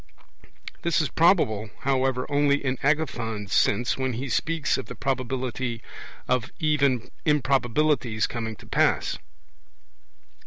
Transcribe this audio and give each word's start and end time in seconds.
This 0.81 0.99
is 0.99 1.09
probable, 1.09 1.69
however, 1.81 2.25
only 2.27 2.65
in 2.65 2.79
Agathon's 2.81 3.53
sense, 3.53 3.99
when 3.99 4.13
he 4.13 4.29
speaks 4.29 4.75
of 4.79 4.87
the 4.87 4.95
probability 4.95 5.83
of 6.27 6.49
even 6.57 7.11
improbabilities 7.23 8.25
coming 8.25 8.55
to 8.55 8.65
pass. 8.65 9.19